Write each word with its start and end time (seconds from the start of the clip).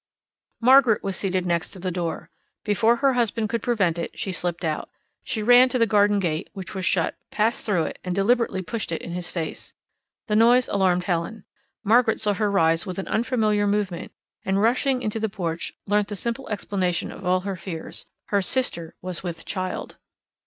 Margaret 0.59 1.03
was 1.03 1.15
seated 1.15 1.45
next 1.45 1.69
to 1.69 1.79
the 1.79 1.91
door. 1.91 2.31
Before 2.65 2.95
her 2.95 3.13
husband 3.13 3.49
could 3.49 3.61
prevent 3.61 3.97
her, 3.97 4.07
she 4.15 4.31
slipped 4.31 4.65
out. 4.65 4.89
She 5.23 5.43
ran 5.43 5.69
to 5.69 5.77
the 5.77 5.85
garden 5.85 6.17
gate, 6.17 6.49
which 6.53 6.73
was 6.73 6.87
shut, 6.87 7.15
passed 7.29 7.63
through 7.67 7.83
it, 7.83 7.99
and 8.03 8.15
deliberately 8.15 8.63
pushed 8.63 8.91
it 8.91 9.03
in 9.03 9.11
his 9.11 9.29
face. 9.29 9.73
The 10.25 10.35
noise 10.35 10.67
alarmed 10.69 11.03
Helen. 11.03 11.43
Margaret 11.83 12.19
saw 12.19 12.33
her 12.33 12.49
rise 12.49 12.83
with 12.83 12.97
an 12.97 13.07
unfamiliar 13.09 13.67
movement, 13.67 14.11
and, 14.43 14.59
rushing 14.59 15.03
into 15.03 15.19
the 15.19 15.29
porch, 15.29 15.71
learnt 15.85 16.07
the 16.07 16.15
simple 16.15 16.49
explanation 16.49 17.11
of 17.11 17.23
all 17.23 17.39
their 17.41 17.55
fears 17.55 18.07
her 18.29 18.41
sister 18.41 18.95
was 19.03 19.21
with 19.21 19.45
child. 19.45 19.97